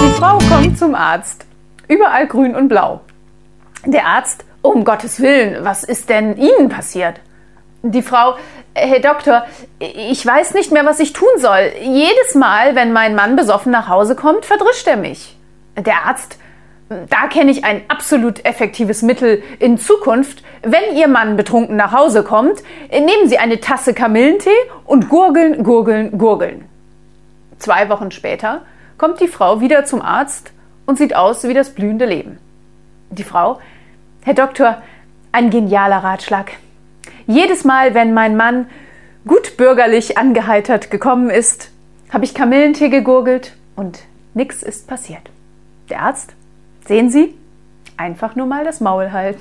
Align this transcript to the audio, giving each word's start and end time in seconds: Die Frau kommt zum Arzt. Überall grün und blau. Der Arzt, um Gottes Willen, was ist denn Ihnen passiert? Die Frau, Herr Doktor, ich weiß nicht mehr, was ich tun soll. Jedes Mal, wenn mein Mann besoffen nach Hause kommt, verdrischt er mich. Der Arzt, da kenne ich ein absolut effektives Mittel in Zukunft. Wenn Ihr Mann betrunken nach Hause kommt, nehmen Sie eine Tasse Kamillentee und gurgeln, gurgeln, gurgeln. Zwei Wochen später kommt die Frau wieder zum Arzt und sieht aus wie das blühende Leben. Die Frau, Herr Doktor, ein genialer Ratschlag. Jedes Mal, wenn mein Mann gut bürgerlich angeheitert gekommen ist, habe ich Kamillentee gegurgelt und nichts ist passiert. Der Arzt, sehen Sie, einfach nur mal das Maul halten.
Die 0.00 0.12
Frau 0.18 0.38
kommt 0.38 0.78
zum 0.78 0.94
Arzt. 0.94 1.46
Überall 1.86 2.26
grün 2.26 2.56
und 2.56 2.68
blau. 2.68 3.02
Der 3.84 4.06
Arzt, 4.06 4.44
um 4.62 4.84
Gottes 4.84 5.20
Willen, 5.20 5.64
was 5.64 5.84
ist 5.84 6.08
denn 6.08 6.36
Ihnen 6.36 6.68
passiert? 6.68 7.20
Die 7.82 8.02
Frau, 8.02 8.34
Herr 8.74 9.00
Doktor, 9.00 9.44
ich 9.78 10.26
weiß 10.26 10.54
nicht 10.54 10.72
mehr, 10.72 10.86
was 10.86 10.98
ich 10.98 11.12
tun 11.12 11.28
soll. 11.38 11.70
Jedes 11.82 12.34
Mal, 12.34 12.74
wenn 12.74 12.92
mein 12.92 13.14
Mann 13.14 13.36
besoffen 13.36 13.70
nach 13.70 13.88
Hause 13.88 14.16
kommt, 14.16 14.44
verdrischt 14.44 14.88
er 14.88 14.96
mich. 14.96 15.36
Der 15.76 16.06
Arzt, 16.06 16.38
da 16.88 17.28
kenne 17.28 17.50
ich 17.50 17.64
ein 17.64 17.82
absolut 17.88 18.44
effektives 18.44 19.02
Mittel 19.02 19.42
in 19.60 19.78
Zukunft. 19.78 20.42
Wenn 20.62 20.96
Ihr 20.96 21.08
Mann 21.08 21.36
betrunken 21.36 21.76
nach 21.76 21.92
Hause 21.92 22.24
kommt, 22.24 22.62
nehmen 22.90 23.28
Sie 23.28 23.38
eine 23.38 23.60
Tasse 23.60 23.94
Kamillentee 23.94 24.50
und 24.84 25.08
gurgeln, 25.08 25.62
gurgeln, 25.62 26.18
gurgeln. 26.18 26.64
Zwei 27.58 27.88
Wochen 27.88 28.10
später 28.10 28.62
kommt 28.98 29.20
die 29.20 29.28
Frau 29.28 29.60
wieder 29.60 29.84
zum 29.84 30.02
Arzt 30.02 30.52
und 30.86 30.98
sieht 30.98 31.14
aus 31.14 31.44
wie 31.44 31.54
das 31.54 31.70
blühende 31.70 32.06
Leben. 32.06 32.38
Die 33.10 33.24
Frau, 33.24 33.60
Herr 34.22 34.34
Doktor, 34.34 34.82
ein 35.32 35.50
genialer 35.50 35.98
Ratschlag. 35.98 36.52
Jedes 37.26 37.64
Mal, 37.64 37.94
wenn 37.94 38.14
mein 38.14 38.36
Mann 38.36 38.66
gut 39.26 39.56
bürgerlich 39.56 40.18
angeheitert 40.18 40.90
gekommen 40.90 41.30
ist, 41.30 41.70
habe 42.12 42.24
ich 42.24 42.34
Kamillentee 42.34 42.88
gegurgelt 42.88 43.56
und 43.76 44.00
nichts 44.34 44.62
ist 44.62 44.86
passiert. 44.86 45.30
Der 45.88 46.02
Arzt, 46.02 46.34
sehen 46.86 47.10
Sie, 47.10 47.34
einfach 47.96 48.36
nur 48.36 48.46
mal 48.46 48.64
das 48.64 48.80
Maul 48.80 49.12
halten. 49.12 49.40